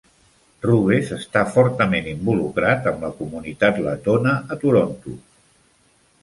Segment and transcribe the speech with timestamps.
[0.67, 5.15] Rubess estava fortament involucrat amb la comunitat letona a Toronto.